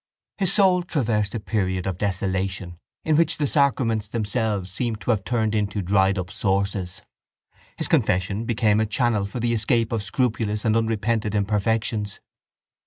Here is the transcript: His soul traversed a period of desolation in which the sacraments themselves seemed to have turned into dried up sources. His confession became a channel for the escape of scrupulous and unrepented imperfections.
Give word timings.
His 0.39 0.51
soul 0.51 0.81
traversed 0.81 1.35
a 1.35 1.39
period 1.39 1.85
of 1.85 1.99
desolation 1.99 2.79
in 3.05 3.15
which 3.15 3.37
the 3.37 3.45
sacraments 3.45 4.07
themselves 4.07 4.71
seemed 4.71 4.99
to 5.01 5.11
have 5.11 5.23
turned 5.23 5.53
into 5.53 5.83
dried 5.83 6.17
up 6.17 6.31
sources. 6.31 7.03
His 7.77 7.87
confession 7.87 8.45
became 8.45 8.79
a 8.79 8.87
channel 8.87 9.25
for 9.25 9.39
the 9.39 9.53
escape 9.53 9.91
of 9.91 10.01
scrupulous 10.01 10.65
and 10.65 10.75
unrepented 10.75 11.35
imperfections. 11.35 12.19